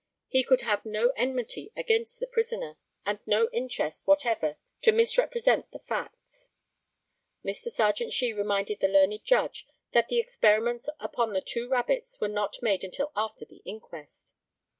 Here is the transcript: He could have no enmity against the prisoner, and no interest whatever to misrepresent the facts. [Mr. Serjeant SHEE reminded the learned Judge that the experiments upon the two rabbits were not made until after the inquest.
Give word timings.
He 0.27 0.43
could 0.43 0.61
have 0.61 0.83
no 0.83 1.09
enmity 1.09 1.71
against 1.75 2.19
the 2.19 2.25
prisoner, 2.25 2.79
and 3.05 3.19
no 3.27 3.49
interest 3.53 4.07
whatever 4.07 4.57
to 4.81 4.91
misrepresent 4.91 5.69
the 5.69 5.77
facts. 5.77 6.49
[Mr. 7.45 7.69
Serjeant 7.69 8.11
SHEE 8.11 8.33
reminded 8.33 8.79
the 8.79 8.87
learned 8.87 9.23
Judge 9.23 9.67
that 9.91 10.07
the 10.07 10.17
experiments 10.17 10.89
upon 10.99 11.33
the 11.33 11.41
two 11.41 11.69
rabbits 11.69 12.19
were 12.19 12.27
not 12.27 12.63
made 12.63 12.83
until 12.83 13.11
after 13.15 13.45
the 13.45 13.57
inquest. 13.63 14.33